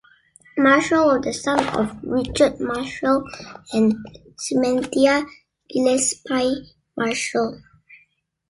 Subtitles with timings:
[0.57, 3.23] Marshall was the son of Richard Marshall
[3.71, 3.93] and
[4.35, 5.23] Symanthia
[5.71, 7.61] Gillespie Marshall.